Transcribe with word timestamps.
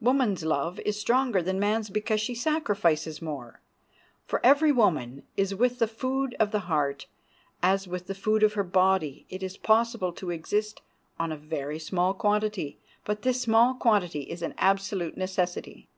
Woman's 0.00 0.44
love 0.44 0.78
is 0.86 1.00
stronger 1.00 1.42
than 1.42 1.58
man's 1.58 1.90
because 1.90 2.20
she 2.20 2.36
sacrifices 2.36 3.20
more. 3.20 3.60
For 4.24 4.40
every 4.46 4.70
woman 4.70 5.24
is 5.36 5.56
with 5.56 5.80
the 5.80 5.88
food 5.88 6.36
of 6.38 6.52
the 6.52 6.60
heart 6.70 7.08
as 7.64 7.88
with 7.88 8.06
the 8.06 8.14
food 8.14 8.44
of 8.44 8.52
her 8.52 8.62
body; 8.62 9.26
it 9.28 9.42
is 9.42 9.56
possible 9.56 10.12
to 10.12 10.30
exist 10.30 10.80
on 11.18 11.32
a 11.32 11.36
very 11.36 11.80
small 11.80 12.14
quantity, 12.14 12.78
but 13.04 13.22
this 13.22 13.40
small 13.42 13.74
quantity 13.74 14.20
is 14.20 14.40
an 14.40 14.54
absolute 14.56 15.16
necessity. 15.16 15.88